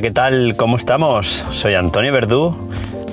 ¿qué 0.00 0.10
tal? 0.10 0.56
¿Cómo 0.56 0.76
estamos? 0.76 1.44
Soy 1.50 1.74
Antonio 1.74 2.12
Verdú. 2.12 2.56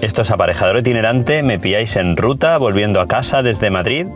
Esto 0.02 0.22
es 0.22 0.32
Aparejador 0.32 0.78
Itinerante. 0.78 1.44
Me 1.44 1.60
pilláis 1.60 1.98
en 1.98 2.16
ruta, 2.16 2.58
volviendo 2.58 3.02
a 3.02 3.08
casa 3.08 3.44
desde 3.44 3.70
Madrid. 3.70 4.08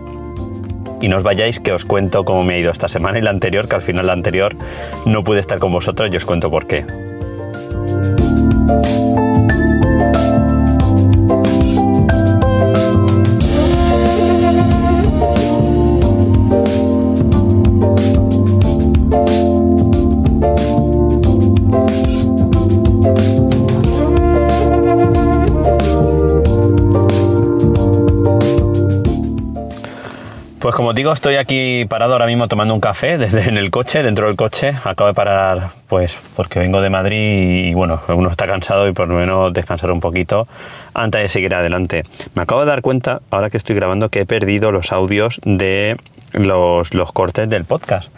Y 1.01 1.09
no 1.09 1.17
os 1.17 1.23
vayáis 1.23 1.59
que 1.59 1.73
os 1.73 1.83
cuento 1.83 2.23
cómo 2.23 2.43
me 2.43 2.53
ha 2.53 2.57
ido 2.59 2.71
esta 2.71 2.87
semana 2.87 3.19
y 3.19 3.21
la 3.21 3.31
anterior, 3.31 3.67
que 3.67 3.75
al 3.75 3.81
final 3.81 4.07
la 4.07 4.13
anterior 4.13 4.55
no 5.05 5.23
pude 5.23 5.41
estar 5.41 5.59
con 5.59 5.73
vosotros 5.73 6.09
y 6.13 6.15
os 6.15 6.23
cuento 6.23 6.49
por 6.49 6.65
qué. 6.65 6.85
Como 30.91 30.97
digo, 30.97 31.13
estoy 31.13 31.37
aquí 31.37 31.85
parado 31.85 32.11
ahora 32.11 32.25
mismo 32.25 32.49
tomando 32.49 32.73
un 32.73 32.81
café 32.81 33.17
desde 33.17 33.47
en 33.47 33.55
el 33.55 33.71
coche, 33.71 34.03
dentro 34.03 34.27
del 34.27 34.35
coche. 34.35 34.73
Acabo 34.83 35.07
de 35.07 35.13
parar, 35.13 35.69
pues, 35.87 36.17
porque 36.35 36.59
vengo 36.59 36.81
de 36.81 36.89
Madrid 36.89 37.69
y 37.69 37.73
bueno, 37.73 38.01
uno 38.09 38.29
está 38.29 38.45
cansado 38.45 38.89
y 38.89 38.91
por 38.91 39.07
lo 39.07 39.13
menos 39.15 39.53
descansar 39.53 39.89
un 39.89 40.01
poquito 40.01 40.49
antes 40.93 41.21
de 41.21 41.29
seguir 41.29 41.55
adelante. 41.55 42.03
Me 42.35 42.41
acabo 42.41 42.59
de 42.59 42.67
dar 42.67 42.81
cuenta, 42.81 43.21
ahora 43.29 43.49
que 43.49 43.55
estoy 43.55 43.73
grabando, 43.73 44.09
que 44.09 44.19
he 44.19 44.25
perdido 44.25 44.73
los 44.73 44.91
audios 44.91 45.39
de 45.45 45.95
los, 46.33 46.93
los 46.93 47.13
cortes 47.13 47.47
del 47.49 47.63
podcast. 47.63 48.09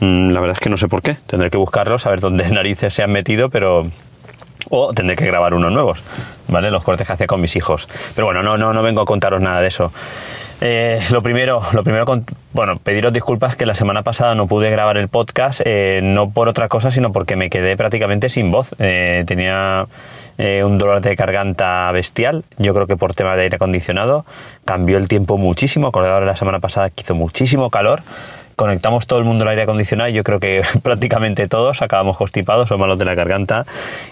Mm, 0.00 0.30
La 0.30 0.40
verdad 0.40 0.56
es 0.56 0.60
que 0.62 0.70
no 0.70 0.78
sé 0.78 0.88
por 0.88 1.02
qué. 1.02 1.18
Tendré 1.26 1.50
que 1.50 1.58
buscarlos, 1.58 2.06
a 2.06 2.10
ver 2.10 2.20
dónde 2.20 2.48
narices 2.50 2.94
se 2.94 3.02
han 3.02 3.12
metido, 3.12 3.50
pero 3.50 3.86
o 4.70 4.94
tendré 4.94 5.14
que 5.14 5.26
grabar 5.26 5.52
unos 5.52 5.72
nuevos, 5.74 6.02
¿vale? 6.48 6.70
Los 6.70 6.84
cortes 6.84 7.06
que 7.06 7.12
hacía 7.12 7.26
con 7.26 7.42
mis 7.42 7.54
hijos. 7.54 7.86
Pero 8.14 8.24
bueno, 8.26 8.42
no, 8.42 8.56
no, 8.56 8.72
no 8.72 8.82
vengo 8.82 9.02
a 9.02 9.04
contaros 9.04 9.42
nada 9.42 9.60
de 9.60 9.68
eso. 9.68 9.92
Eh, 10.60 11.00
lo 11.10 11.22
primero, 11.22 11.62
lo 11.72 11.84
primero 11.84 12.04
bueno, 12.52 12.78
pediros 12.78 13.12
disculpas 13.12 13.54
que 13.54 13.64
la 13.64 13.74
semana 13.74 14.02
pasada 14.02 14.34
no 14.34 14.48
pude 14.48 14.70
grabar 14.70 14.96
el 14.96 15.06
podcast, 15.08 15.60
eh, 15.64 16.00
no 16.02 16.30
por 16.30 16.48
otra 16.48 16.68
cosa, 16.68 16.90
sino 16.90 17.12
porque 17.12 17.36
me 17.36 17.48
quedé 17.48 17.76
prácticamente 17.76 18.28
sin 18.28 18.50
voz. 18.50 18.74
Eh, 18.78 19.24
tenía 19.26 19.86
un 20.38 20.78
dolor 20.78 21.00
de 21.00 21.16
garganta 21.16 21.90
bestial, 21.90 22.44
yo 22.58 22.72
creo 22.72 22.86
que 22.86 22.96
por 22.96 23.12
tema 23.12 23.34
de 23.34 23.42
aire 23.42 23.56
acondicionado. 23.56 24.24
Cambió 24.64 24.96
el 24.96 25.08
tiempo 25.08 25.36
muchísimo, 25.36 25.88
acordado 25.88 26.20
de 26.20 26.26
la 26.26 26.36
semana 26.36 26.60
pasada 26.60 26.90
que 26.90 27.02
hizo 27.02 27.16
muchísimo 27.16 27.70
calor. 27.70 28.02
Conectamos 28.54 29.08
todo 29.08 29.18
el 29.18 29.24
mundo 29.24 29.42
al 29.42 29.50
aire 29.50 29.62
acondicionado 29.62 30.10
y 30.10 30.12
yo 30.12 30.22
creo 30.22 30.38
que 30.38 30.62
prácticamente 30.82 31.48
todos 31.48 31.82
acabamos 31.82 32.16
constipados 32.16 32.70
o 32.70 32.78
malos 32.78 32.98
de 33.00 33.04
la 33.04 33.16
garganta 33.16 33.66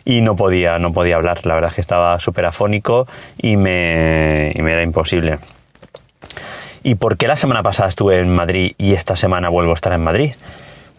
y 0.04 0.20
no 0.20 0.34
podía, 0.34 0.80
no 0.80 0.92
podía 0.92 1.14
hablar. 1.14 1.46
La 1.46 1.54
verdad 1.54 1.70
es 1.70 1.76
que 1.76 1.80
estaba 1.80 2.18
súper 2.18 2.44
afónico 2.46 3.06
y 3.38 3.56
me 3.56 4.50
era 4.50 4.82
imposible. 4.82 5.38
¿Y 6.86 6.94
por 6.94 7.16
qué 7.16 7.26
la 7.26 7.34
semana 7.34 7.64
pasada 7.64 7.88
estuve 7.88 8.20
en 8.20 8.32
Madrid 8.32 8.74
y 8.78 8.92
esta 8.92 9.16
semana 9.16 9.48
vuelvo 9.48 9.72
a 9.72 9.74
estar 9.74 9.92
en 9.92 10.04
Madrid? 10.04 10.34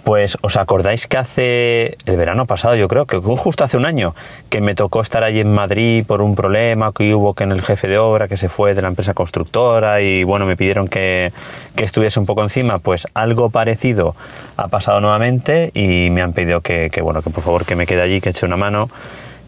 Pues 0.04 0.38
os 0.42 0.58
acordáis 0.58 1.08
que 1.08 1.16
hace 1.18 1.98
el 2.06 2.18
verano 2.18 2.46
pasado, 2.46 2.76
yo 2.76 2.90
creo 2.90 3.06
que 3.06 3.16
justo 3.20 3.64
hace 3.64 3.78
un 3.78 3.86
año, 3.86 4.14
que 4.50 4.60
me 4.60 4.76
tocó 4.76 5.00
estar 5.00 5.24
allí 5.24 5.40
en 5.40 5.54
Madrid 5.54 6.04
por 6.06 6.22
un 6.22 6.36
problema 6.36 6.92
que 6.92 7.16
hubo 7.16 7.36
que 7.36 7.46
en 7.46 7.54
el 7.54 7.62
jefe 7.62 7.88
de 7.88 7.98
obra 7.98 8.28
que 8.28 8.36
se 8.36 8.50
fue 8.50 8.76
de 8.76 8.82
la 8.82 8.90
empresa 8.90 9.14
constructora 9.14 10.02
y 10.02 10.26
bueno, 10.26 10.46
me 10.46 10.58
pidieron 10.58 10.90
que, 10.90 11.32
que 11.78 11.86
estuviese 11.86 12.20
un 12.20 12.26
poco 12.26 12.44
encima, 12.44 12.80
pues 12.80 13.08
algo 13.14 13.50
parecido 13.50 14.14
ha 14.58 14.68
pasado 14.68 15.00
nuevamente 15.00 15.72
y 15.74 16.10
me 16.10 16.22
han 16.22 16.34
pedido 16.34 16.60
que, 16.60 16.92
bueno, 17.02 17.22
que 17.22 17.30
por 17.30 17.46
favor 17.46 17.64
que 17.64 17.78
me 17.78 17.86
quede 17.86 18.02
allí, 18.02 18.20
que 18.20 18.32
eche 18.32 18.46
una 18.46 18.58
mano 18.58 18.90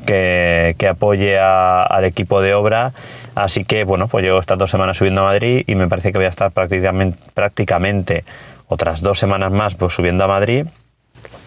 que, 0.06 0.74
que 0.78 0.88
apoye 0.88 1.38
al 1.38 2.06
equipo 2.06 2.42
de 2.42 2.54
obra. 2.54 2.94
Así 3.36 3.66
que, 3.66 3.84
bueno, 3.84 4.08
pues 4.08 4.24
llevo 4.24 4.40
estas 4.40 4.58
dos 4.58 4.72
semanas 4.72 4.98
subiendo 4.98 5.22
a 5.22 5.26
Madrid 5.26 5.64
y 5.68 5.76
me 5.76 5.88
parece 5.88 6.12
que 6.12 6.18
voy 6.18 6.26
a 6.26 6.30
estar 6.30 6.52
prácticamente, 6.52 7.18
prácticamente 7.34 8.24
otras 8.68 9.02
dos 9.02 9.20
semanas 9.20 9.52
más 9.52 9.76
pues, 9.76 9.94
subiendo 9.94 10.24
a 10.24 10.28
Madrid 10.28 10.66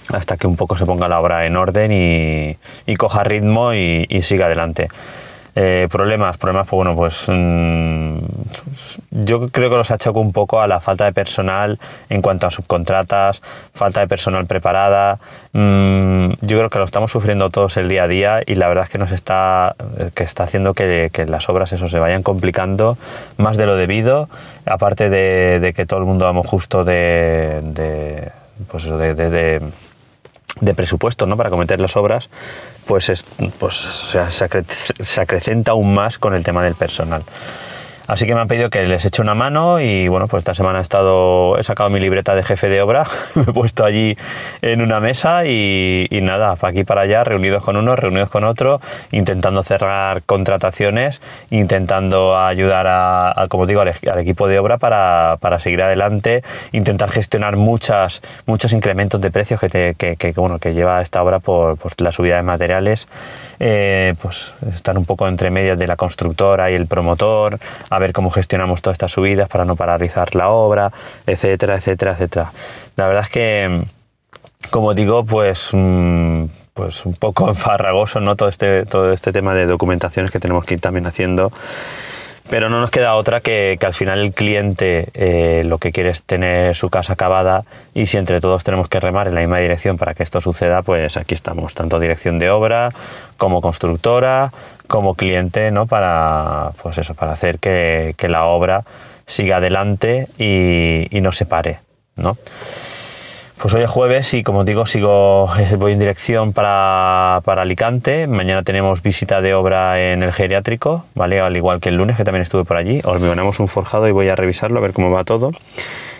hasta 0.09 0.37
que 0.37 0.47
un 0.47 0.57
poco 0.57 0.77
se 0.77 0.85
ponga 0.85 1.09
la 1.09 1.21
obra 1.21 1.47
en 1.47 1.57
orden 1.57 1.91
y, 1.93 2.97
coja 2.97 3.25
ritmo 3.25 3.73
y 3.73 4.23
siga 4.23 4.47
adelante. 4.47 4.89
Eh, 5.55 5.87
problemas, 5.91 6.39
problemas, 6.39 6.67
pues 6.67 6.77
bueno, 6.79 6.97
pues 6.97 7.27
mm, 7.29 8.19
yo 9.11 9.49
creo 9.49 9.69
que 9.69 9.77
los 9.77 9.91
achaco 9.91 10.19
un 10.19 10.33
poco 10.33 10.63
a 10.63 10.67
la 10.67 10.81
falta 10.81 11.05
de 11.05 11.13
personal 11.13 11.79
en 12.09 12.23
cuanto 12.23 12.47
a 12.47 12.51
subcontratas, 12.51 13.43
falta 13.75 14.01
de 14.01 14.09
personal 14.09 14.47
preparada. 14.47 15.19
Mm, 15.53 16.31
yo 16.41 16.57
creo 16.59 16.71
que 16.71 16.79
lo 16.79 16.85
estamos 16.87 17.11
sufriendo 17.13 17.51
todos 17.51 17.77
el 17.77 17.89
día 17.89 18.05
a 18.05 18.09
día 18.09 18.41
y 18.47 18.55
la 18.55 18.69
verdad 18.69 18.85
es 18.85 18.91
que 18.91 18.99
nos 18.99 19.13
está, 19.13 19.77
que 20.15 20.25
está 20.25 20.45
haciendo 20.45 20.73
que, 20.73 21.11
las 21.29 21.49
obras 21.51 21.73
eso 21.73 21.87
se 21.89 21.99
vayan 21.99 22.23
complicando 22.23 22.97
más 23.37 23.59
de 23.59 23.67
lo 23.67 23.77
debido, 23.77 24.31
aparte 24.65 25.11
de, 25.11 25.73
que 25.77 25.85
todo 25.85 26.01
el 26.01 26.07
mundo 26.07 26.25
vamos 26.25 26.47
justo 26.47 26.85
de, 26.85 27.61
de 27.63 28.33
pues 28.71 28.85
de- 28.85 29.15
de- 29.15 29.61
de 30.61 30.75
presupuesto 30.75 31.27
¿no? 31.27 31.37
para 31.37 31.51
cometer 31.51 31.81
las 31.81 31.97
obras, 31.97 32.29
pues, 32.87 33.09
es, 33.09 33.25
pues 33.59 33.75
se, 33.75 34.21
se 34.31 35.21
acrecenta 35.21 35.73
aún 35.73 35.95
más 35.95 36.19
con 36.19 36.35
el 36.35 36.45
tema 36.45 36.63
del 36.65 36.75
personal. 36.75 37.25
Así 38.13 38.27
que 38.27 38.35
me 38.35 38.43
han 38.43 38.47
pedido 38.47 38.69
que 38.69 38.83
les 38.83 39.03
eche 39.07 39.23
una 39.23 39.35
mano 39.35 39.81
y 39.81 40.07
bueno, 40.07 40.29
pues 40.29 40.43
esta 40.43 40.53
semana 40.53 40.81
he 40.81 40.83
estado, 40.83 41.57
he 41.59 41.63
sacado 41.63 41.89
mi 41.89 41.99
libreta 41.99 42.35
de 42.35 42.43
jefe 42.43 42.69
de 42.69 42.83
obra, 42.83 43.05
me 43.35 43.41
he 43.45 43.53
puesto 43.55 43.87
allí 43.87 44.19
en 44.61 44.83
una 44.83 45.01
mesa 45.01 45.47
y, 45.47 46.07
nada, 46.21 46.57
para 46.57 46.73
aquí 46.73 46.85
para 46.85 47.01
allá, 47.01 47.25
reunidos 47.25 47.65
con 47.65 47.79
uno, 47.79 47.97
reunidos 47.97 48.29
con 48.29 48.45
otro, 48.45 48.83
intentando 49.13 49.63
cerrar 49.63 50.25
contrataciones, 50.25 51.23
intentando 51.51 52.37
ayudar 52.39 52.87
a, 52.87 53.47
como 53.49 53.65
digo, 53.65 53.81
al, 53.81 53.89
e- 53.89 54.11
al 54.11 54.19
equipo 54.19 54.47
de 54.47 54.59
obra 54.59 54.77
para, 54.77 55.39
para 55.41 55.59
seguir 55.59 55.83
adelante, 55.83 56.43
intentar 56.73 57.11
gestionar 57.11 57.57
muchas, 57.57 58.21
muchos 58.45 58.75
incrementos 58.75 59.23
de 59.23 59.31
precios 59.31 59.59
que, 59.59 59.71
te- 59.71 59.95
que, 59.95 60.17
que, 60.17 60.33
bueno, 60.33 60.59
que 60.59 60.75
lleva 60.75 61.01
esta 61.01 61.23
obra 61.23 61.39
por, 61.39 61.79
por 61.79 61.93
la 61.99 62.13
subida 62.13 62.37
de 62.37 62.43
materiales, 62.43 63.09
eh, 63.65 64.15
pues 64.21 64.53
estar 64.75 64.99
un 64.99 65.05
poco 65.05 65.29
entre 65.29 65.49
medias 65.49 65.79
de 65.79 65.87
la 65.87 65.95
constructora 65.95 66.73
y 66.73 66.75
el 66.75 66.89
promotor, 66.89 67.61
a 67.91 67.99
ver 68.01 68.13
cómo 68.13 68.29
gestionamos 68.29 68.83
todas 68.83 68.97
estas 68.97 69.13
subidas 69.13 69.49
para 69.49 69.65
no 69.65 69.77
paralizar 69.77 70.35
la 70.35 70.49
obra, 70.49 70.91
etcétera, 71.29 71.77
etcétera, 71.77 72.15
etcétera. 72.15 72.53
La 72.97 73.07
verdad 73.07 73.23
es 73.23 73.31
que, 73.31 73.85
como 74.71 74.95
digo, 74.95 75.25
pues, 75.25 75.69
mm, 75.73 76.47
pues 76.75 77.07
un 77.07 77.15
poco 77.15 77.49
enfarragoso 77.51 78.19
¿no? 78.19 78.35
todo, 78.35 78.49
este, 78.49 78.85
todo 78.85 79.13
este 79.13 79.31
tema 79.31 79.55
de 79.55 79.67
documentaciones 79.67 80.33
que 80.33 80.41
tenemos 80.41 80.65
que 80.65 80.75
ir 80.75 80.81
también 80.81 81.07
haciendo. 81.07 81.53
Pero 82.51 82.69
no 82.69 82.81
nos 82.81 82.91
queda 82.91 83.15
otra 83.15 83.41
que, 83.41 83.77
que 83.79 83.87
al 83.87 83.95
final 83.95 84.19
el 84.21 84.33
cliente 84.33 85.09
eh, 85.15 85.63
lo 85.65 85.79
que 85.79 85.93
quiere 85.93 86.11
es 86.11 86.23
tener 86.23 86.75
su 86.75 86.91
casa 86.91 87.15
acabada 87.15 87.65
y 87.95 88.07
si 88.07 88.19
entre 88.19 88.41
todos 88.41 88.65
tenemos 88.65 88.89
que 88.89 89.01
remar 89.01 89.29
en 89.29 89.35
la 89.35 89.41
misma 89.41 89.59
dirección 89.59 89.97
para 89.97 90.15
que 90.15 90.23
esto 90.23 90.41
suceda, 90.41 90.83
pues 90.83 91.17
aquí 91.17 91.35
estamos, 91.35 91.75
tanto 91.75 91.99
dirección 91.99 92.39
de 92.39 92.51
obra 92.51 92.91
como 93.39 93.61
constructora, 93.61 94.53
como 94.87 95.15
cliente, 95.15 95.71
¿no? 95.71 95.87
Para, 95.87 96.73
pues 96.83 96.99
eso, 96.99 97.15
para 97.15 97.33
hacer 97.33 97.59
que, 97.59 98.15
que 98.19 98.29
la 98.29 98.45
obra 98.45 98.85
siga 99.27 99.57
adelante 99.57 100.29
y, 100.37 101.07
y 101.17 101.21
no 101.21 101.33
se 101.33 101.47
pare, 101.47 101.79
¿no? 102.17 102.37
Pues 103.63 103.75
hoy 103.75 103.83
es 103.85 103.91
jueves 103.91 104.35
y 104.35 104.43
como 104.43 104.65
digo 104.65 104.87
sigo 104.87 105.49
voy 105.79 105.93
en 105.93 106.01
dirección 106.01 106.53
para, 106.53 107.43
para 107.45 107.63
Alicante. 107.63 108.27
Mañana 108.27 108.65
tenemos 108.65 109.05
visita 109.05 109.41
de 109.41 109.55
obra 109.55 110.13
en 110.13 110.25
el 110.25 110.33
geriátrico, 110.33 111.05
¿vale? 111.15 111.39
Al 111.39 111.57
igual 111.57 111.79
que 111.79 111.91
el 111.91 111.95
lunes 111.95 112.17
que 112.17 112.25
también 112.25 112.43
estuve 112.43 112.65
por 112.65 112.77
allí. 112.77 113.01
Hormigonamos 113.05 113.61
un 113.61 113.69
forjado 113.69 114.09
y 114.09 114.11
voy 114.11 114.29
a 114.31 114.35
revisarlo 114.35 114.81
a 114.81 114.83
ver 114.83 114.93
cómo 114.93 115.13
va 115.13 115.23
todo. 115.23 115.53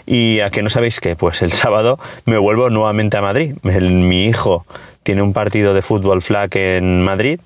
Y 0.07 0.39
a 0.39 0.51
que 0.51 0.63
no 0.63 0.71
sabéis 0.71 1.01
qué, 1.01 1.17
pues 1.17 1.43
el 1.43 1.53
sábado 1.53 1.99
me 2.27 2.39
vuelvo 2.39 2.71
nuevamente 2.71 3.17
a 3.17 3.23
Madrid. 3.23 3.57
Mi 3.65 4.27
hijo 4.27 4.65
tiene 5.03 5.23
un 5.23 5.33
partido 5.33 5.75
de 5.75 5.83
fútbol 5.83 6.23
flag 6.23 6.57
en 6.57 7.03
Madrid, 7.03 7.41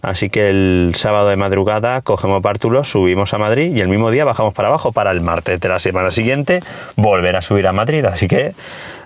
así 0.00 0.30
que 0.30 0.48
el 0.48 0.92
sábado 0.96 1.28
de 1.28 1.36
madrugada 1.36 2.00
cogemos 2.02 2.42
pártulos, 2.42 2.88
subimos 2.88 3.34
a 3.34 3.38
Madrid 3.38 3.74
y 3.74 3.80
el 3.80 3.88
mismo 3.88 4.10
día 4.10 4.24
bajamos 4.24 4.54
para 4.54 4.68
abajo 4.68 4.92
para 4.92 5.10
el 5.10 5.20
martes 5.20 5.60
de 5.60 5.68
la 5.68 5.78
semana 5.78 6.10
siguiente 6.10 6.60
volver 6.96 7.36
a 7.36 7.42
subir 7.42 7.66
a 7.66 7.72
Madrid. 7.72 8.04
Así 8.04 8.28
que, 8.28 8.54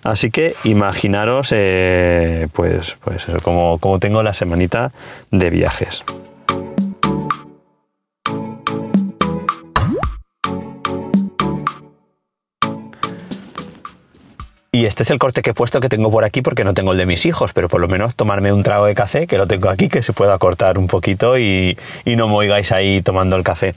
así 0.02 0.30
que 0.30 0.54
imaginaros, 0.64 1.52
eh, 1.54 2.48
pues, 2.52 2.96
pues 3.04 3.28
eso, 3.28 3.38
como, 3.40 3.78
tengo 3.98 4.22
la 4.22 4.34
semanita 4.34 4.92
de 5.30 5.50
viajes. 5.50 6.04
Y 14.76 14.84
este 14.84 15.04
es 15.04 15.10
el 15.10 15.18
corte 15.18 15.40
que 15.40 15.52
he 15.52 15.54
puesto 15.54 15.80
que 15.80 15.88
tengo 15.88 16.10
por 16.10 16.22
aquí 16.22 16.42
porque 16.42 16.62
no 16.62 16.74
tengo 16.74 16.92
el 16.92 16.98
de 16.98 17.06
mis 17.06 17.24
hijos, 17.24 17.54
pero 17.54 17.66
por 17.66 17.80
lo 17.80 17.88
menos 17.88 18.14
tomarme 18.14 18.52
un 18.52 18.62
trago 18.62 18.84
de 18.84 18.94
café, 18.94 19.26
que 19.26 19.38
lo 19.38 19.46
tengo 19.46 19.70
aquí, 19.70 19.88
que 19.88 20.02
se 20.02 20.12
pueda 20.12 20.36
cortar 20.36 20.76
un 20.76 20.86
poquito 20.86 21.38
y, 21.38 21.78
no 22.04 22.28
me 22.28 22.34
oigáis 22.34 22.72
ahí 22.72 23.00
tomando 23.00 23.36
el 23.36 23.42
café. 23.42 23.74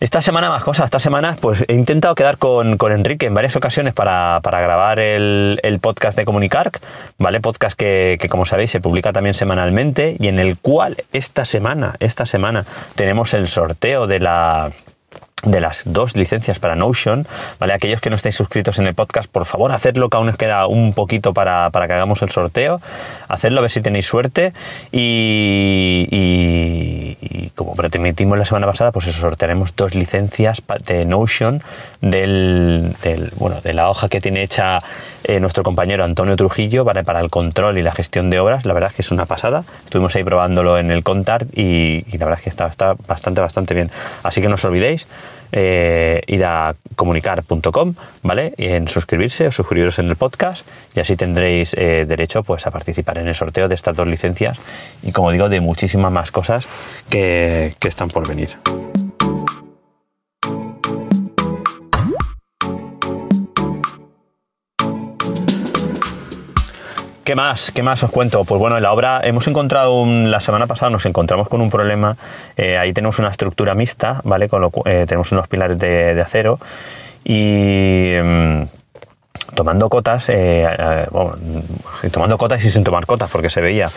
Esta 0.00 0.22
semana 0.22 0.48
más 0.48 0.64
cosas, 0.64 0.86
esta 0.86 1.00
semana 1.00 1.36
pues 1.38 1.66
he 1.68 1.74
intentado 1.74 2.14
quedar 2.14 2.38
con, 2.38 2.78
Enrique 2.90 3.26
en 3.26 3.34
varias 3.34 3.56
ocasiones 3.56 3.92
para, 3.92 4.40
grabar 4.42 5.00
el, 5.00 5.78
podcast 5.82 6.16
de 6.16 6.24
Comunicar, 6.24 6.70
¿vale? 7.18 7.40
Podcast 7.40 7.78
que, 7.78 8.16
que, 8.18 8.30
como 8.30 8.46
sabéis 8.46 8.70
se 8.70 8.80
publica 8.80 9.12
también 9.12 9.34
semanalmente 9.34 10.16
y 10.18 10.28
en 10.28 10.38
el 10.38 10.56
cual 10.56 10.96
esta 11.12 11.44
semana, 11.44 11.94
esta 12.00 12.24
semana 12.24 12.64
tenemos 12.94 13.34
el 13.34 13.48
sorteo 13.48 14.06
de 14.06 14.20
la 14.20 14.72
de 15.42 15.60
las 15.60 15.82
dos 15.84 16.16
licencias 16.16 16.58
para 16.58 16.74
Notion, 16.76 17.28
¿vale? 17.60 17.74
Aquellos 17.74 18.00
que 18.00 18.08
no 18.08 18.16
estáis 18.16 18.34
suscritos 18.34 18.78
en 18.78 18.86
el 18.86 18.94
podcast, 18.94 19.30
por 19.30 19.44
favor, 19.44 19.70
hacedlo, 19.70 20.08
que 20.08 20.16
aún 20.16 20.28
nos 20.28 20.38
queda 20.38 20.66
un 20.66 20.94
poquito 20.94 21.34
para, 21.34 21.70
que 21.70 21.92
hagamos 21.92 22.22
el 22.22 22.30
sorteo. 22.30 22.80
Hacedlo, 23.28 23.58
a 23.58 23.62
ver 23.62 23.70
si 23.70 23.82
tenéis 23.82 24.06
suerte. 24.06 24.54
Y, 24.92 26.08
como 27.54 27.74
prometimos 27.74 28.38
la 28.38 28.46
semana 28.46 28.66
pasada, 28.66 28.92
pues 28.92 29.06
eso, 29.08 29.20
sortearemos 29.20 29.76
dos 29.76 29.94
licencias 29.94 30.62
de 30.86 31.04
Notion 31.04 31.62
del, 32.00 32.96
bueno, 33.36 33.60
de 33.60 33.74
la 33.74 33.90
hoja 33.90 34.08
que 34.08 34.20
tiene 34.22 34.42
hecha 34.42 34.80
eh, 35.24 35.38
nuestro 35.40 35.62
compañero 35.62 36.02
Antonio 36.04 36.36
Trujillo, 36.36 36.84
¿vale? 36.84 37.04
Para 37.04 37.20
el 37.20 37.28
control 37.30 37.76
y 37.78 37.82
la 37.82 37.92
gestión 37.92 38.30
de 38.30 38.40
obras. 38.40 38.64
La 38.64 38.72
verdad 38.72 38.90
es 38.90 38.96
que 38.96 39.02
es 39.02 39.10
una 39.10 39.26
pasada. 39.26 39.64
Estuvimos 39.84 40.16
ahí 40.16 40.24
probándolo 40.24 40.78
en 40.78 40.90
el 40.90 41.02
Contar 41.02 41.46
y, 41.52 42.04
y 42.10 42.18
la 42.18 42.24
verdad 42.24 42.38
es 42.38 42.44
que 42.44 42.50
está, 42.50 42.66
está 42.66 42.94
bastante, 43.06 43.42
bastante 43.42 43.74
bien. 43.74 43.90
Así 44.22 44.40
que 44.40 44.48
no 44.48 44.54
os 44.54 44.64
olvidéis 44.64 45.06
eh, 45.52 46.22
ir 46.26 46.44
a 46.44 46.74
comunicar.com, 46.96 47.94
¿vale? 48.22 48.54
Y 48.56 48.66
en 48.66 48.88
suscribirse 48.88 49.46
o 49.46 49.52
suscribiros 49.52 49.98
en 49.98 50.06
el 50.06 50.16
podcast 50.16 50.66
y 50.94 51.00
así 51.00 51.16
tendréis 51.16 51.74
eh, 51.74 52.04
derecho 52.06 52.42
pues, 52.42 52.66
a 52.66 52.70
participar 52.70 53.18
en 53.18 53.28
el 53.28 53.34
sorteo 53.34 53.68
de 53.68 53.74
estas 53.74 53.96
dos 53.96 54.06
licencias 54.06 54.58
y 55.02 55.12
como 55.12 55.30
digo, 55.32 55.48
de 55.48 55.60
muchísimas 55.60 56.12
más 56.12 56.30
cosas 56.30 56.66
que, 57.08 57.74
que 57.78 57.88
están 57.88 58.08
por 58.08 58.26
venir. 58.28 58.56
¿Qué 67.26 67.34
más? 67.34 67.72
¿Qué 67.72 67.82
más 67.82 68.04
os 68.04 68.12
cuento? 68.12 68.44
Pues 68.44 68.60
bueno, 68.60 68.76
en 68.76 68.84
la 68.84 68.92
obra 68.92 69.20
hemos 69.24 69.48
encontrado, 69.48 70.06
la 70.06 70.38
semana 70.38 70.68
pasada 70.68 70.90
nos 70.90 71.06
encontramos 71.06 71.48
con 71.48 71.60
un 71.60 71.70
problema, 71.70 72.16
eh, 72.56 72.78
ahí 72.78 72.92
tenemos 72.92 73.18
una 73.18 73.30
estructura 73.30 73.74
mixta, 73.74 74.20
¿vale? 74.22 74.48
Con 74.48 74.60
lo, 74.60 74.70
eh, 74.84 75.06
tenemos 75.08 75.32
unos 75.32 75.48
pilares 75.48 75.76
de, 75.76 76.20
acero 76.20 76.60
y 77.24 78.12
em, 78.12 78.68
tomando 79.56 79.88
cotas, 79.88 80.28
eh, 80.28 80.68
bueno, 81.10 81.34
tomando 82.12 82.38
cotas 82.38 82.64
y 82.64 82.70
sin 82.70 82.84
tomar 82.84 83.06
cotas, 83.06 83.28
porque 83.28 83.50
se 83.50 83.60
veía, 83.60 83.90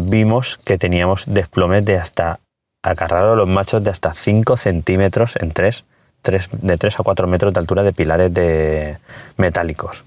vimos 0.00 0.60
que 0.64 0.78
teníamos 0.78 1.24
desplomes 1.26 1.84
de 1.84 1.96
hasta, 1.96 2.38
agarrado 2.84 3.34
los 3.34 3.48
machos 3.48 3.82
de 3.82 3.90
hasta 3.90 4.14
5 4.14 4.56
centímetros 4.56 5.34
en 5.40 5.50
3, 5.50 5.84
3, 6.22 6.50
de 6.52 6.78
3 6.78 7.00
a 7.00 7.02
4 7.02 7.26
metros 7.26 7.52
de 7.52 7.58
altura 7.58 7.82
de 7.82 7.92
pilares 7.92 8.32
de 8.32 8.98
metálicos. 9.36 10.04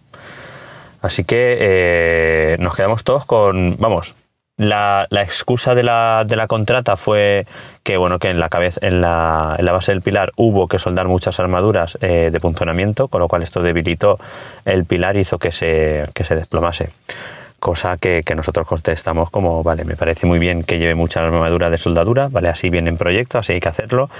Así 1.01 1.23
que 1.23 1.57
eh, 1.59 2.57
nos 2.59 2.75
quedamos 2.75 3.03
todos 3.03 3.25
con, 3.25 3.75
vamos, 3.79 4.15
la, 4.61 5.07
excusa 5.11 5.73
de 5.73 5.81
la, 5.81 6.23
de 6.27 6.35
la, 6.35 6.47
contrata 6.47 6.95
fue 6.95 7.47
que 7.83 7.97
bueno 7.97 8.19
que 8.19 8.29
en 8.29 8.39
la 8.39 8.49
cabeza 8.49 8.79
en 8.83 9.01
la, 9.01 9.55
en 9.57 9.65
la 9.65 9.71
base 9.71 9.91
del 9.91 10.01
pilar 10.01 10.31
hubo 10.35 10.67
que 10.67 10.77
soldar 10.77 11.07
muchas 11.07 11.39
armaduras 11.39 11.97
eh, 12.01 12.29
de 12.31 12.39
punzonamiento 12.39 13.07
con 13.07 13.21
lo 13.21 13.27
cual 13.27 13.41
esto 13.41 13.63
debilitó 13.63 14.19
el 14.65 14.85
pilar 14.85 15.17
y 15.17 15.21
hizo 15.21 15.39
que 15.39 15.51
se, 15.51 16.05
que 16.13 16.23
se 16.23 16.35
desplomase. 16.35 16.91
Cosa 17.59 17.97
que, 17.97 18.23
que, 18.23 18.35
nosotros 18.35 18.67
contestamos 18.67 19.31
como 19.31 19.63
vale 19.63 19.83
me 19.83 19.95
parece 19.95 20.27
muy 20.27 20.37
bien 20.37 20.63
que 20.63 20.77
lleve 20.77 20.95
mucha 20.95 21.23
armadura 21.23 21.71
de 21.71 21.77
soldadura 21.77 22.27
vale 22.27 22.49
así 22.49 22.69
viene 22.69 22.89
en 22.89 22.97
proyecto 22.97 23.39
así 23.39 23.53
hay 23.53 23.59
que 23.59 23.69
hacerlo. 23.69 24.11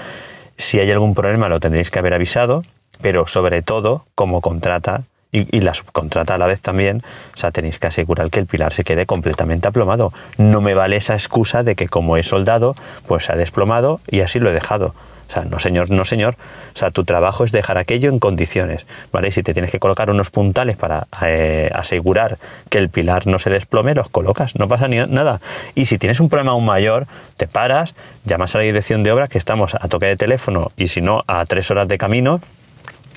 Si 0.56 0.80
hay 0.80 0.90
algún 0.90 1.14
problema 1.14 1.48
lo 1.48 1.60
tendréis 1.60 1.90
que 1.90 2.00
haber 2.00 2.14
avisado 2.14 2.64
pero 3.00 3.28
sobre 3.28 3.62
todo 3.62 4.06
como 4.16 4.40
contrata 4.40 5.02
y, 5.32 5.60
la 5.60 5.72
subcontrata 5.72 6.34
a 6.34 6.38
la 6.38 6.46
vez 6.46 6.60
también, 6.60 7.02
o 7.34 7.36
sea, 7.36 7.50
tenéis 7.50 7.78
que 7.78 7.86
asegurar 7.86 8.30
que 8.30 8.38
el 8.38 8.46
pilar 8.46 8.72
se 8.72 8.84
quede 8.84 9.06
completamente 9.06 9.66
aplomado. 9.66 10.12
No 10.36 10.60
me 10.60 10.74
vale 10.74 10.96
esa 10.96 11.14
excusa 11.14 11.62
de 11.62 11.74
que 11.74 11.88
como 11.88 12.18
he 12.18 12.22
soldado, 12.22 12.76
pues 13.08 13.24
se 13.24 13.32
ha 13.32 13.36
desplomado 13.36 14.00
y 14.06 14.20
así 14.20 14.38
lo 14.38 14.50
he 14.50 14.52
dejado. 14.52 14.94
O 15.32 15.34
sea, 15.34 15.46
no 15.46 15.58
señor, 15.58 15.88
no 15.88 16.04
señor. 16.04 16.36
O 16.74 16.78
sea, 16.78 16.90
tu 16.90 17.04
trabajo 17.04 17.44
es 17.44 17.52
dejar 17.52 17.78
aquello 17.78 18.10
en 18.10 18.18
condiciones, 18.18 18.84
¿vale? 19.10 19.30
Si 19.30 19.42
te 19.42 19.54
tienes 19.54 19.70
que 19.70 19.78
colocar 19.78 20.10
unos 20.10 20.28
puntales 20.28 20.76
para 20.76 21.06
eh, 21.24 21.70
asegurar 21.74 22.36
que 22.68 22.76
el 22.76 22.90
pilar 22.90 23.26
no 23.26 23.38
se 23.38 23.48
desplome, 23.48 23.94
los 23.94 24.10
colocas, 24.10 24.54
no 24.56 24.68
pasa 24.68 24.88
ni 24.88 24.96
nada. 24.96 25.40
Y 25.74 25.86
si 25.86 25.96
tienes 25.96 26.20
un 26.20 26.28
problema 26.28 26.52
aún 26.52 26.66
mayor, 26.66 27.06
te 27.38 27.46
paras, 27.46 27.94
llamas 28.26 28.54
a 28.54 28.58
la 28.58 28.64
dirección 28.64 29.02
de 29.02 29.12
obra, 29.12 29.26
que 29.26 29.38
estamos 29.38 29.74
a 29.74 29.88
toque 29.88 30.04
de 30.04 30.16
teléfono 30.16 30.72
y 30.76 30.88
si 30.88 31.00
no, 31.00 31.24
a 31.26 31.46
tres 31.46 31.70
horas 31.70 31.88
de 31.88 31.96
camino, 31.96 32.42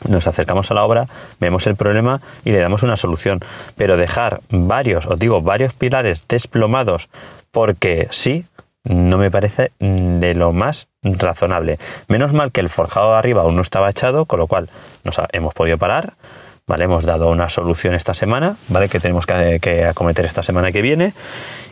nos 0.07 0.27
acercamos 0.27 0.71
a 0.71 0.73
la 0.73 0.83
obra, 0.83 1.07
vemos 1.39 1.67
el 1.67 1.75
problema 1.75 2.21
y 2.43 2.51
le 2.51 2.59
damos 2.59 2.83
una 2.83 2.97
solución. 2.97 3.39
Pero 3.75 3.97
dejar 3.97 4.41
varios, 4.49 5.05
os 5.05 5.19
digo, 5.19 5.41
varios 5.41 5.73
pilares 5.73 6.27
desplomados 6.27 7.09
porque 7.51 8.07
sí, 8.11 8.45
no 8.83 9.17
me 9.17 9.31
parece 9.31 9.71
de 9.79 10.35
lo 10.35 10.53
más 10.53 10.87
razonable. 11.01 11.79
Menos 12.07 12.33
mal 12.33 12.51
que 12.51 12.61
el 12.61 12.69
forjado 12.69 13.11
de 13.11 13.17
arriba 13.17 13.41
aún 13.41 13.55
no 13.55 13.61
estaba 13.61 13.89
echado, 13.89 14.25
con 14.25 14.39
lo 14.39 14.47
cual 14.47 14.69
nos 15.03 15.15
hemos 15.31 15.53
podido 15.53 15.77
parar. 15.77 16.13
Vale, 16.67 16.85
hemos 16.85 17.03
dado 17.03 17.29
una 17.29 17.47
solución 17.47 17.93
esta 17.93 18.15
semana, 18.15 18.57
¿vale? 18.69 18.89
Que 18.89 18.99
tenemos 18.99 19.27
que 19.27 19.85
acometer 19.87 20.25
esta 20.25 20.41
semana 20.41 20.71
que 20.71 20.81
viene. 20.81 21.13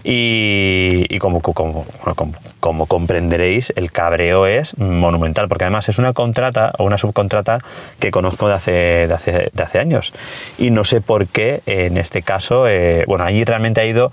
Y, 0.03 1.17
como, 1.17 1.41
como, 1.41 1.87
como, 2.59 2.85
comprenderéis, 2.85 3.73
el 3.75 3.91
cabreo 3.91 4.45
es 4.45 4.77
monumental, 4.77 5.47
porque 5.47 5.63
además 5.63 5.89
es 5.89 5.97
una 5.97 6.13
contrata 6.13 6.73
o 6.77 6.83
una 6.83 6.99
subcontrata 6.99 7.57
que 7.99 8.11
conozco 8.11 8.47
de 8.47 8.53
hace, 8.53 8.71
de 9.07 9.13
hace, 9.15 9.49
de 9.51 9.63
hace 9.63 9.79
años. 9.79 10.13
Y 10.59 10.69
no 10.69 10.83
sé 10.83 11.01
por 11.01 11.25
qué 11.25 11.63
en 11.65 11.97
este 11.97 12.21
caso, 12.21 12.67
eh, 12.67 13.03
bueno, 13.07 13.23
allí 13.23 13.43
realmente 13.45 13.81
ha 13.81 13.85
ido 13.85 14.11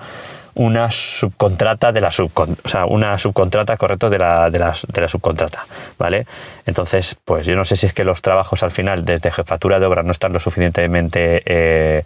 una 0.54 0.90
subcontrata 0.90 1.92
de 1.92 2.00
la 2.00 2.10
subcontrata, 2.10 2.86
una 2.86 3.18
subcontrata, 3.18 3.76
correcto, 3.76 4.10
de 4.10 4.18
la, 4.18 4.50
de, 4.50 4.58
la, 4.58 4.74
de 4.88 5.00
la 5.00 5.08
subcontrata, 5.08 5.64
¿vale? 5.98 6.26
Entonces, 6.66 7.16
pues 7.24 7.46
yo 7.46 7.56
no 7.56 7.64
sé 7.64 7.76
si 7.76 7.86
es 7.86 7.92
que 7.92 8.04
los 8.04 8.22
trabajos 8.22 8.62
al 8.62 8.70
final 8.70 9.04
desde 9.04 9.30
jefatura 9.30 9.80
de 9.80 9.86
obra 9.86 10.02
no 10.02 10.12
están 10.12 10.32
lo 10.32 10.40
suficientemente 10.40 11.42
eh, 11.46 12.04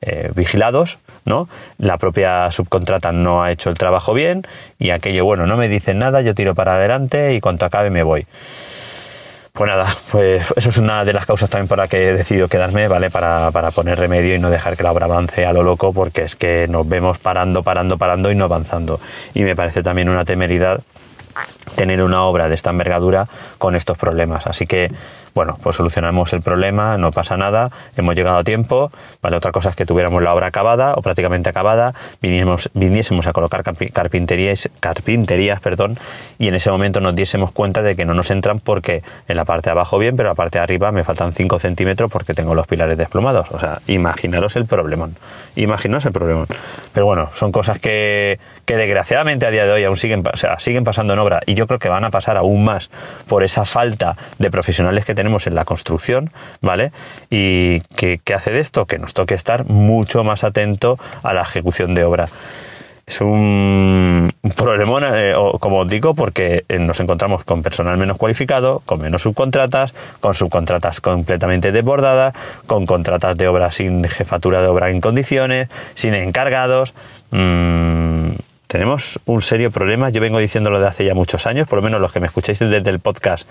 eh, 0.00 0.30
vigilados, 0.34 0.98
¿no? 1.24 1.48
La 1.78 1.96
propia 1.96 2.50
subcontrata 2.50 3.12
no 3.12 3.42
ha 3.42 3.52
hecho 3.52 3.70
el 3.70 3.78
trabajo 3.78 4.12
bien 4.12 4.46
y 4.78 4.90
aquello, 4.90 5.24
bueno, 5.24 5.46
no 5.46 5.56
me 5.56 5.68
dicen 5.68 5.98
nada, 5.98 6.20
yo 6.20 6.34
tiro 6.34 6.54
para 6.54 6.74
adelante 6.74 7.34
y 7.34 7.40
cuanto 7.40 7.64
acabe 7.64 7.90
me 7.90 8.02
voy. 8.02 8.26
Pues 9.56 9.70
nada, 9.70 9.96
pues 10.10 10.44
eso 10.56 10.70
es 10.70 10.78
una 10.78 11.04
de 11.04 11.12
las 11.12 11.26
causas 11.26 11.48
también 11.48 11.68
por 11.68 11.78
la 11.78 11.86
que 11.86 12.08
he 12.08 12.12
decidido 12.12 12.48
quedarme, 12.48 12.88
¿vale? 12.88 13.08
Para, 13.08 13.52
para, 13.52 13.70
poner 13.70 13.96
remedio 13.96 14.34
y 14.34 14.40
no 14.40 14.50
dejar 14.50 14.76
que 14.76 14.82
la 14.82 14.90
obra 14.90 15.04
avance 15.04 15.46
a 15.46 15.52
lo 15.52 15.62
loco, 15.62 15.92
porque 15.92 16.22
es 16.22 16.34
que 16.34 16.66
nos 16.66 16.88
vemos 16.88 17.18
parando, 17.18 17.62
parando, 17.62 17.96
parando 17.96 18.32
y 18.32 18.34
no 18.34 18.46
avanzando. 18.46 18.98
Y 19.32 19.44
me 19.44 19.54
parece 19.54 19.84
también 19.84 20.08
una 20.08 20.24
temeridad 20.24 20.82
tener 21.74 22.02
una 22.02 22.22
obra 22.24 22.48
de 22.48 22.54
esta 22.54 22.70
envergadura 22.70 23.28
con 23.58 23.74
estos 23.74 23.98
problemas. 23.98 24.46
Así 24.46 24.66
que 24.66 24.90
bueno, 25.34 25.58
pues 25.60 25.76
solucionamos 25.76 26.32
el 26.32 26.42
problema, 26.42 26.96
no 26.96 27.10
pasa 27.10 27.36
nada, 27.36 27.70
hemos 27.96 28.14
llegado 28.14 28.38
a 28.38 28.44
tiempo, 28.44 28.92
¿vale? 29.20 29.36
Otra 29.36 29.50
cosa 29.50 29.70
es 29.70 29.76
que 29.76 29.84
tuviéramos 29.84 30.22
la 30.22 30.32
obra 30.32 30.46
acabada 30.46 30.94
o 30.94 31.02
prácticamente 31.02 31.50
acabada, 31.50 31.92
viniésemos, 32.22 32.70
viniésemos 32.72 33.26
a 33.26 33.32
colocar 33.32 33.64
carpinterías, 33.64 34.68
carpinterías 34.78 35.60
perdón, 35.60 35.98
y 36.38 36.46
en 36.46 36.54
ese 36.54 36.70
momento 36.70 37.00
nos 37.00 37.16
diésemos 37.16 37.50
cuenta 37.50 37.82
de 37.82 37.96
que 37.96 38.04
no 38.04 38.14
nos 38.14 38.30
entran 38.30 38.60
porque 38.60 39.02
en 39.26 39.36
la 39.36 39.44
parte 39.44 39.70
de 39.70 39.72
abajo 39.72 39.98
bien, 39.98 40.16
pero 40.16 40.28
en 40.28 40.32
la 40.32 40.36
parte 40.36 40.58
de 40.58 40.62
arriba 40.62 40.92
me 40.92 41.02
faltan 41.02 41.32
5 41.32 41.58
centímetros 41.58 42.12
porque 42.12 42.32
tengo 42.32 42.54
los 42.54 42.68
pilares 42.68 42.96
desplomados. 42.96 43.50
O 43.50 43.58
sea, 43.58 43.80
imaginaros 43.88 44.54
el 44.54 44.66
problemón. 44.66 45.16
Imaginaros 45.56 46.06
el 46.06 46.12
problemón. 46.12 46.46
Pero 46.92 47.06
bueno, 47.06 47.30
son 47.34 47.50
cosas 47.50 47.80
que, 47.80 48.38
que 48.64 48.76
desgraciadamente 48.76 49.46
a 49.46 49.50
día 49.50 49.66
de 49.66 49.72
hoy 49.72 49.84
aún 49.84 49.96
siguen, 49.96 50.22
o 50.32 50.36
sea, 50.36 50.60
siguen 50.60 50.84
pasando 50.84 51.12
en 51.12 51.18
obra 51.18 51.40
y 51.44 51.54
yo 51.54 51.63
creo 51.66 51.78
que 51.78 51.88
van 51.88 52.04
a 52.04 52.10
pasar 52.10 52.36
aún 52.36 52.64
más 52.64 52.90
por 53.26 53.42
esa 53.42 53.64
falta 53.64 54.16
de 54.38 54.50
profesionales 54.50 55.04
que 55.04 55.14
tenemos 55.14 55.46
en 55.46 55.54
la 55.54 55.64
construcción, 55.64 56.30
¿vale? 56.60 56.92
Y 57.30 57.80
que, 57.96 58.20
hace 58.34 58.50
de 58.50 58.60
esto 58.60 58.86
que 58.86 58.98
nos 58.98 59.14
toque 59.14 59.34
estar 59.34 59.64
mucho 59.66 60.24
más 60.24 60.44
atento 60.44 60.98
a 61.22 61.32
la 61.32 61.42
ejecución 61.42 61.94
de 61.94 62.04
obra. 62.04 62.28
Es 63.06 63.20
un 63.20 64.32
problema, 64.56 65.00
eh, 65.20 65.34
como 65.60 65.80
os 65.80 65.88
digo, 65.88 66.14
porque 66.14 66.64
eh, 66.68 66.78
nos 66.78 67.00
encontramos 67.00 67.44
con 67.44 67.62
personal 67.62 67.98
menos 67.98 68.16
cualificado, 68.16 68.80
con 68.86 69.02
menos 69.02 69.22
subcontratas, 69.22 69.92
con 70.20 70.32
subcontratas 70.32 71.02
completamente 71.02 71.70
desbordadas, 71.70 72.34
con 72.66 72.86
contratas 72.86 73.36
de 73.36 73.46
obra 73.46 73.70
sin 73.70 74.04
jefatura 74.04 74.62
de 74.62 74.68
obra 74.68 74.90
en 74.90 75.02
condiciones, 75.02 75.68
sin 75.94 76.14
encargados. 76.14 76.94
Mm, 77.30 78.30
tenemos 78.74 79.20
un 79.26 79.40
serio 79.40 79.70
problema. 79.70 80.10
Yo 80.10 80.20
vengo 80.20 80.40
diciéndolo 80.40 80.80
de 80.80 80.88
hace 80.88 81.04
ya 81.04 81.14
muchos 81.14 81.46
años, 81.46 81.68
por 81.68 81.76
lo 81.76 81.82
menos 81.84 82.00
los 82.00 82.10
que 82.10 82.18
me 82.18 82.26
escucháis 82.26 82.58
desde 82.58 82.90
el 82.90 82.98
podcast, 82.98 83.48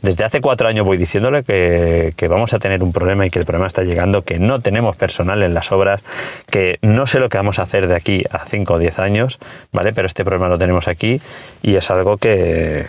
desde 0.00 0.24
hace 0.24 0.40
cuatro 0.40 0.66
años 0.66 0.86
voy 0.86 0.96
diciéndole 0.96 1.42
que, 1.44 2.26
vamos 2.26 2.54
a 2.54 2.58
tener 2.58 2.82
un 2.82 2.90
problema 2.90 3.26
y 3.26 3.30
que 3.30 3.38
el 3.38 3.44
problema 3.44 3.66
está 3.66 3.82
llegando, 3.82 4.22
que 4.22 4.38
no 4.38 4.60
tenemos 4.60 4.96
personal 4.96 5.42
en 5.42 5.52
las 5.52 5.72
obras, 5.72 6.00
que 6.48 6.78
no 6.80 7.06
sé 7.06 7.20
lo 7.20 7.28
que 7.28 7.36
vamos 7.36 7.58
a 7.58 7.64
hacer 7.64 7.86
de 7.86 7.94
aquí 7.94 8.24
a 8.30 8.46
cinco 8.46 8.72
o 8.72 8.78
diez 8.78 8.98
años, 8.98 9.38
¿vale? 9.72 9.92
Pero 9.92 10.06
este 10.06 10.24
problema 10.24 10.48
lo 10.48 10.56
tenemos 10.56 10.88
aquí 10.88 11.20
y 11.62 11.76
es 11.76 11.90
algo 11.90 12.16
que, 12.16 12.86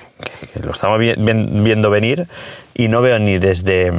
lo 0.64 0.72
estamos 0.72 1.00
viendo 1.00 1.90
venir 1.90 2.28
y 2.74 2.88
no 2.88 3.02
veo 3.02 3.20
ni 3.20 3.40
desde 3.40 3.92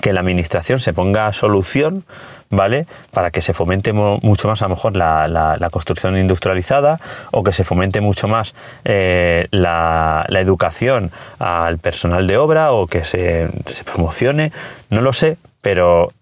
que 0.00 0.12
la 0.12 0.20
administración 0.20 0.80
se 0.80 0.92
ponga 0.92 1.32
solución, 1.32 2.04
¿vale? 2.50 2.86
Para 3.10 3.30
que 3.30 3.42
se 3.42 3.52
fomente 3.52 3.92
mucho 3.92 4.48
más 4.48 4.62
a 4.62 4.66
lo 4.66 4.70
mejor 4.70 4.96
la, 4.96 5.28
la- 5.28 5.56
la 5.58 5.70
construcción 5.70 6.16
industrializada 6.16 7.00
o 7.32 7.42
que 7.42 7.52
se 7.52 7.64
fomente 7.64 8.00
mucho 8.00 8.28
más 8.28 8.54
eh, 8.84 9.48
la, 9.50 10.24
la 10.28 10.40
educación 10.40 11.10
al 11.38 11.78
personal 11.78 12.26
de 12.26 12.36
obra 12.38 12.72
o 12.72 12.86
que 12.86 13.04
se, 13.04 13.48
se 13.66 13.84
promocione, 13.84 14.52
no 14.90 15.00
lo 15.00 15.12
sé, 15.12 15.36
pero 15.62 16.12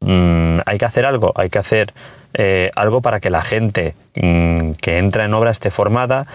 mm, 0.00 0.60
hay 0.64 0.78
que 0.78 0.84
hacer 0.84 1.04
algo, 1.04 1.32
hay 1.34 1.50
que 1.50 1.58
hacer 1.58 1.92
eh, 2.34 2.70
algo 2.76 3.00
para 3.00 3.20
que 3.20 3.30
la 3.30 3.42
gente 3.42 3.94
mm, 4.16 4.72
que 4.80 4.98
entra 4.98 5.24
en 5.24 5.34
obra 5.34 5.50
esté 5.50 5.70
formada, 5.70 6.26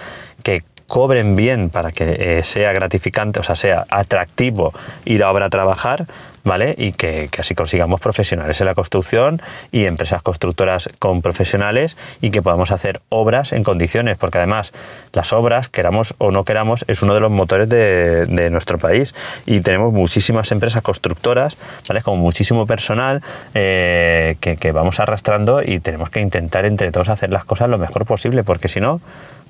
que 0.44 0.64
cobren 0.90 1.36
bien 1.36 1.70
para 1.70 1.92
que 1.92 2.40
eh, 2.40 2.44
sea 2.44 2.74
gratificante, 2.74 3.40
o 3.40 3.44
sea, 3.44 3.56
sea 3.56 3.86
atractivo 3.90 4.74
ir 5.06 5.24
a 5.24 5.32
obra 5.32 5.46
a 5.46 5.50
trabajar, 5.50 6.08
¿vale? 6.44 6.74
Y 6.78 6.94
que, 6.94 7.30
así 7.38 7.54
consigamos 7.54 8.02
profesionales 8.02 8.60
en 8.60 8.66
la 8.66 8.74
construcción 8.74 9.40
y 9.72 9.86
empresas 9.86 10.24
constructoras 10.24 10.90
con 10.98 11.22
profesionales 11.22 11.96
y 12.22 12.32
que 12.32 12.42
podamos 12.42 12.72
hacer 12.72 13.02
obras 13.10 13.54
en 13.54 13.64
condiciones, 13.64 14.18
porque 14.18 14.40
además 14.40 14.74
las 15.14 15.32
obras, 15.32 15.70
queramos 15.70 16.16
o 16.18 16.32
no 16.32 16.44
queramos, 16.44 16.84
es 16.88 17.04
uno 17.04 17.14
de 17.14 17.20
los 17.20 17.32
motores 17.32 17.70
de, 17.70 18.50
nuestro 18.50 18.80
país 18.80 19.14
y 19.46 19.60
tenemos 19.62 19.94
muchísimas 19.94 20.52
empresas 20.52 20.82
constructoras, 20.82 21.56
¿vale? 21.88 22.02
Con 22.02 22.18
muchísimo 22.18 22.66
personal 22.66 23.22
eh, 23.54 24.38
que, 24.40 24.72
vamos 24.72 25.00
arrastrando 25.00 25.62
y 25.62 25.80
tenemos 25.80 26.10
que 26.10 26.20
intentar 26.20 26.66
entre 26.66 26.92
todos 26.92 27.10
hacer 27.10 27.30
las 27.30 27.46
cosas 27.46 27.70
lo 27.70 27.78
mejor 27.78 28.06
posible, 28.06 28.44
porque 28.44 28.70
si 28.70 28.80
no, 28.80 29.02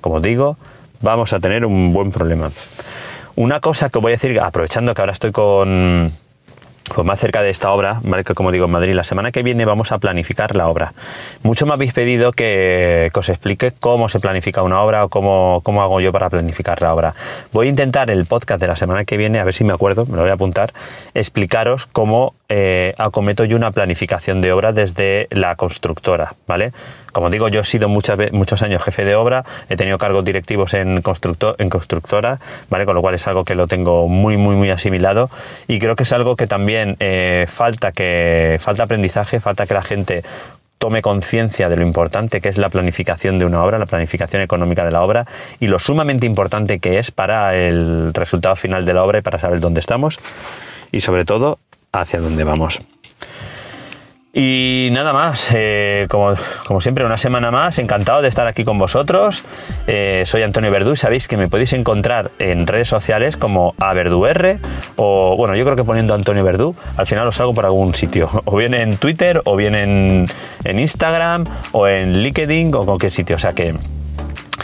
como 0.02 0.20
digo, 0.20 0.58
vamos 1.00 1.32
a 1.32 1.40
tener 1.40 1.64
un 1.64 1.92
buen 1.92 2.10
problema. 2.10 2.50
Una 3.36 3.60
cosa 3.60 3.88
que 3.90 3.98
voy 3.98 4.12
a 4.12 4.16
decir, 4.16 4.38
aprovechando 4.40 4.94
que 4.94 5.02
ahora 5.02 5.12
estoy 5.12 5.32
con, 5.32 6.12
pues 6.94 7.06
más 7.06 7.20
cerca 7.20 7.42
de 7.42 7.50
esta 7.50 7.70
obra, 7.70 8.00
¿vale? 8.02 8.24
que 8.24 8.34
como 8.34 8.50
digo 8.52 8.64
en 8.64 8.72
Madrid, 8.72 8.94
la 8.94 9.04
semana 9.04 9.30
que 9.32 9.42
viene 9.42 9.64
vamos 9.64 9.92
a 9.92 9.98
planificar 9.98 10.54
la 10.56 10.68
obra. 10.68 10.92
Mucho 11.42 11.64
me 11.66 11.72
habéis 11.72 11.92
pedido 11.92 12.32
que, 12.32 13.10
os 13.14 13.28
explique 13.28 13.72
cómo 13.78 14.08
se 14.08 14.18
planifica 14.18 14.62
una 14.62 14.80
obra 14.82 15.04
o 15.04 15.08
cómo, 15.08 15.60
cómo 15.62 15.82
hago 15.82 16.00
yo 16.00 16.10
para 16.12 16.28
planificar 16.30 16.80
la 16.82 16.92
obra. 16.94 17.14
Voy 17.52 17.66
a 17.66 17.70
intentar 17.70 18.10
el 18.10 18.26
podcast 18.26 18.60
de 18.60 18.66
la 18.66 18.76
semana 18.76 19.04
que 19.04 19.16
viene, 19.16 19.38
a 19.38 19.44
ver 19.44 19.54
si 19.54 19.62
me 19.64 19.72
acuerdo, 19.72 20.06
me 20.06 20.16
lo 20.16 20.22
voy 20.22 20.30
a 20.30 20.34
apuntar, 20.34 20.72
explicaros 21.14 21.86
cómo 21.86 22.34
eh, 22.48 22.94
acometo 22.98 23.44
yo 23.44 23.56
una 23.56 23.70
planificación 23.70 24.40
de 24.40 24.52
obra 24.52 24.72
desde 24.72 25.28
la 25.30 25.54
constructora, 25.56 26.34
¿vale? 26.46 26.72
Como 27.12 27.28
digo, 27.28 27.48
yo 27.48 27.60
he 27.60 27.64
sido 27.64 27.88
muchas 27.88 28.16
muchos 28.30 28.62
años 28.62 28.84
jefe 28.84 29.04
de 29.04 29.16
obra, 29.16 29.44
he 29.68 29.76
tenido 29.76 29.98
cargos 29.98 30.24
directivos 30.24 30.74
en, 30.74 31.02
constructo- 31.02 31.56
en 31.58 31.68
constructora, 31.68 32.38
¿vale? 32.70 32.86
Con 32.86 32.94
lo 32.94 33.00
cual 33.00 33.16
es 33.16 33.26
algo 33.26 33.44
que 33.44 33.56
lo 33.56 33.66
tengo 33.66 34.06
muy, 34.06 34.36
muy, 34.36 34.54
muy 34.54 34.70
asimilado 34.70 35.28
y 35.66 35.80
creo 35.80 35.96
que 35.96 36.04
es 36.04 36.12
algo 36.12 36.36
que 36.36 36.46
también 36.46 36.79
eh, 37.00 37.46
falta, 37.48 37.92
que, 37.92 38.58
falta 38.60 38.84
aprendizaje, 38.84 39.40
falta 39.40 39.66
que 39.66 39.74
la 39.74 39.82
gente 39.82 40.22
tome 40.78 41.02
conciencia 41.02 41.68
de 41.68 41.76
lo 41.76 41.82
importante 41.82 42.40
que 42.40 42.48
es 42.48 42.56
la 42.56 42.70
planificación 42.70 43.38
de 43.38 43.44
una 43.44 43.62
obra, 43.62 43.78
la 43.78 43.86
planificación 43.86 44.40
económica 44.40 44.84
de 44.84 44.90
la 44.90 45.02
obra 45.02 45.26
y 45.60 45.66
lo 45.66 45.78
sumamente 45.78 46.24
importante 46.24 46.78
que 46.78 46.98
es 46.98 47.10
para 47.10 47.54
el 47.54 48.14
resultado 48.14 48.56
final 48.56 48.86
de 48.86 48.94
la 48.94 49.04
obra 49.04 49.18
y 49.18 49.22
para 49.22 49.38
saber 49.38 49.60
dónde 49.60 49.80
estamos 49.80 50.18
y 50.90 51.00
sobre 51.00 51.26
todo 51.26 51.58
hacia 51.92 52.20
dónde 52.20 52.44
vamos. 52.44 52.80
Y 54.32 54.90
nada 54.92 55.12
más, 55.12 55.50
eh, 55.52 56.06
como, 56.08 56.34
como 56.66 56.80
siempre, 56.80 57.04
una 57.04 57.16
semana 57.16 57.50
más, 57.50 57.80
encantado 57.80 58.22
de 58.22 58.28
estar 58.28 58.46
aquí 58.46 58.62
con 58.62 58.78
vosotros. 58.78 59.44
Eh, 59.88 60.22
soy 60.24 60.42
Antonio 60.42 60.70
Verdú 60.70 60.92
y 60.92 60.96
sabéis 60.96 61.26
que 61.26 61.36
me 61.36 61.48
podéis 61.48 61.72
encontrar 61.72 62.30
en 62.38 62.68
redes 62.68 62.86
sociales 62.86 63.36
como 63.36 63.74
AverduR 63.80 64.58
o, 64.94 65.36
bueno, 65.36 65.56
yo 65.56 65.64
creo 65.64 65.76
que 65.76 65.82
poniendo 65.82 66.14
Antonio 66.14 66.44
Verdú, 66.44 66.76
al 66.96 67.06
final 67.06 67.26
os 67.26 67.36
salgo 67.36 67.52
por 67.52 67.64
algún 67.64 67.92
sitio, 67.94 68.30
o 68.44 68.56
bien 68.56 68.74
en 68.74 68.98
Twitter, 68.98 69.42
o 69.44 69.56
bien 69.56 69.74
en, 69.74 70.26
en 70.64 70.78
Instagram, 70.78 71.44
o 71.72 71.88
en 71.88 72.22
LinkedIn, 72.22 72.72
o 72.74 72.86
cualquier 72.86 73.10
sitio. 73.10 73.34
O 73.34 73.40
sea 73.40 73.52
que 73.52 73.74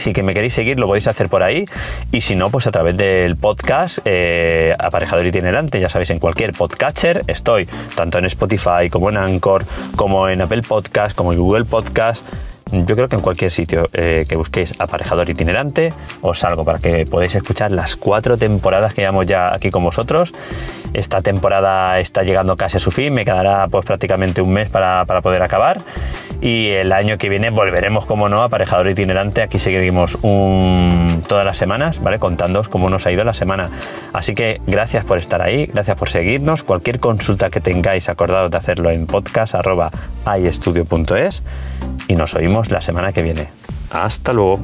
si 0.06 0.12
que 0.12 0.22
me 0.22 0.34
queréis 0.34 0.54
seguir 0.54 0.78
lo 0.78 0.86
podéis 0.86 1.08
hacer 1.08 1.28
por 1.28 1.42
ahí. 1.42 1.66
Y 2.12 2.20
si 2.20 2.36
no 2.36 2.48
pues 2.50 2.68
a 2.68 2.70
través 2.70 2.96
del 2.96 3.34
podcast 3.34 3.98
eh, 4.04 4.72
aparejador 4.78 5.26
itinerante 5.26 5.80
ya 5.80 5.88
sabéis 5.88 6.10
en 6.10 6.20
cualquier 6.20 6.52
podcatcher 6.52 7.22
estoy 7.26 7.66
tanto 7.96 8.18
en 8.18 8.26
Spotify 8.26 8.88
como 8.88 9.10
en 9.10 9.16
Anchor 9.16 9.64
como 9.96 10.28
en 10.28 10.40
Apple 10.40 10.62
Podcast 10.62 11.16
como 11.16 11.32
en 11.32 11.40
Google 11.40 11.64
Podcast. 11.64 12.24
Yo 12.70 12.94
creo 12.96 13.08
que 13.08 13.16
en 13.16 13.22
cualquier 13.22 13.50
sitio 13.50 13.88
eh, 13.92 14.26
que 14.28 14.36
busquéis 14.36 14.80
aparejador 14.80 15.28
itinerante 15.28 15.92
os 16.20 16.38
salgo 16.38 16.64
para 16.64 16.78
que 16.78 17.04
podáis 17.04 17.34
escuchar 17.34 17.72
las 17.72 17.96
cuatro 17.96 18.36
temporadas 18.36 18.94
que 18.94 19.00
llevamos 19.02 19.26
ya 19.26 19.52
aquí 19.52 19.72
con 19.72 19.82
vosotros 19.82 20.32
esta 20.98 21.22
temporada 21.22 22.00
está 22.00 22.22
llegando 22.22 22.56
casi 22.56 22.78
a 22.78 22.80
su 22.80 22.90
fin 22.90 23.12
me 23.12 23.24
quedará 23.24 23.68
pues 23.68 23.84
prácticamente 23.84 24.40
un 24.40 24.52
mes 24.52 24.68
para, 24.68 25.04
para 25.04 25.20
poder 25.20 25.42
acabar 25.42 25.82
y 26.40 26.68
el 26.68 26.92
año 26.92 27.18
que 27.18 27.28
viene 27.28 27.50
volveremos, 27.50 28.06
como 28.06 28.28
no, 28.28 28.42
aparejador 28.42 28.88
itinerante. 28.88 29.42
Aquí 29.42 29.58
seguiremos 29.58 30.16
un, 30.22 31.24
todas 31.26 31.44
las 31.44 31.58
semanas, 31.58 32.00
¿vale? 32.02 32.18
Contándoos 32.18 32.68
cómo 32.68 32.90
nos 32.90 33.06
ha 33.06 33.12
ido 33.12 33.22
la 33.24 33.32
semana. 33.32 33.70
Así 34.12 34.34
que 34.34 34.60
gracias 34.66 35.04
por 35.04 35.18
estar 35.18 35.42
ahí, 35.42 35.66
gracias 35.66 35.96
por 35.96 36.10
seguirnos. 36.10 36.62
Cualquier 36.62 37.00
consulta 37.00 37.50
que 37.50 37.60
tengáis, 37.60 38.08
acordados 38.08 38.50
de 38.50 38.56
hacerlo 38.58 38.90
en 38.90 39.06
podcast.iestudio.es 39.06 41.42
y 42.08 42.14
nos 42.14 42.34
oímos 42.34 42.70
la 42.70 42.80
semana 42.80 43.12
que 43.12 43.22
viene. 43.22 43.48
Hasta 43.90 44.32
luego. 44.32 44.60